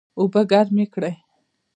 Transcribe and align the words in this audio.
اوبه 0.19 0.41
ګرمې 0.51 0.85
کړئ 0.93 1.15